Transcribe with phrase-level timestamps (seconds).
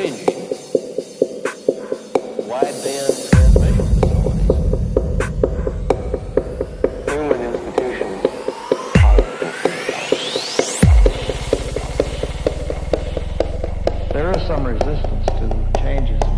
[0.00, 0.40] changing
[3.30, 4.46] transmission facilities.
[7.10, 8.22] Human institutions
[14.12, 15.44] There is some resistance to
[15.82, 16.29] changes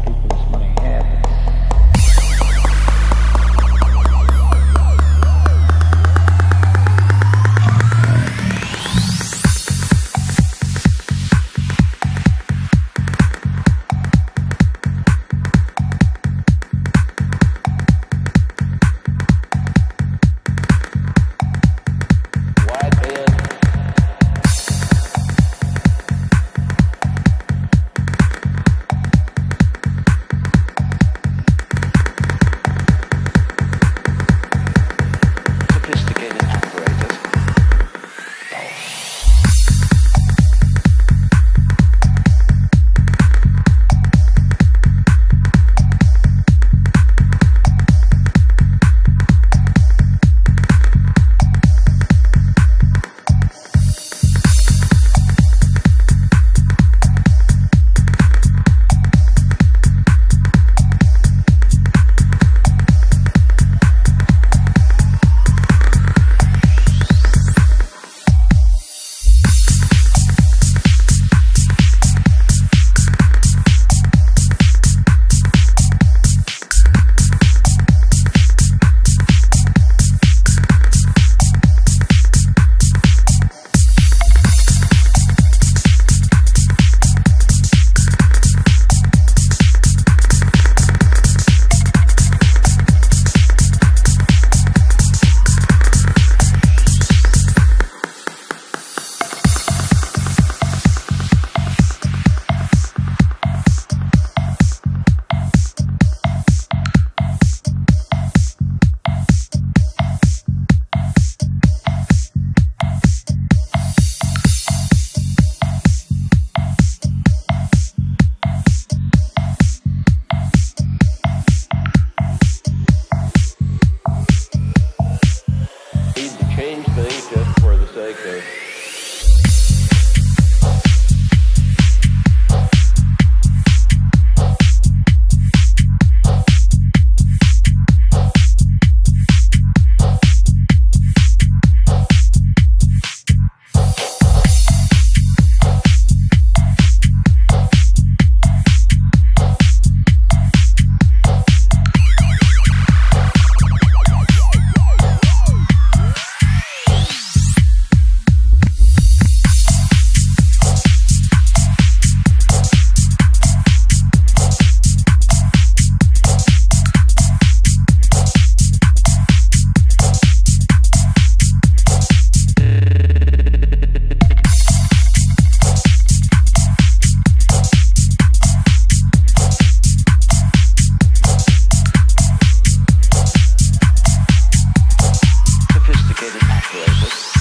[186.72, 187.31] Congratulations.